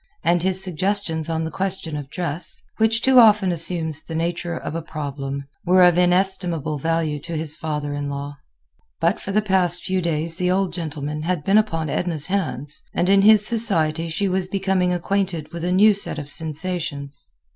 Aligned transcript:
And 0.23 0.41
his 0.41 0.63
suggestions 0.63 1.29
on 1.29 1.43
the 1.43 1.51
question 1.51 1.95
of 1.95 2.09
dress—which 2.09 3.03
too 3.03 3.19
often 3.19 3.51
assumes 3.51 4.01
the 4.01 4.15
nature 4.15 4.55
of 4.57 4.73
a 4.73 4.81
problem—were 4.81 5.83
of 5.83 5.95
inestimable 5.95 6.79
value 6.79 7.19
to 7.19 7.37
his 7.37 7.55
father 7.55 7.93
in 7.93 8.09
law. 8.09 8.35
But 8.99 9.19
for 9.19 9.31
the 9.31 9.43
past 9.43 9.83
few 9.83 10.01
days 10.01 10.37
the 10.37 10.49
old 10.49 10.73
gentleman 10.73 11.21
had 11.21 11.43
been 11.43 11.59
upon 11.59 11.87
Edna's 11.91 12.25
hands, 12.25 12.81
and 12.95 13.09
in 13.09 13.21
his 13.21 13.45
society 13.45 14.09
she 14.09 14.27
was 14.27 14.47
becoming 14.47 14.91
acquainted 14.91 15.53
with 15.53 15.63
a 15.63 15.71
new 15.71 15.93
set 15.93 16.17
of 16.17 16.31
sensations. 16.31 17.29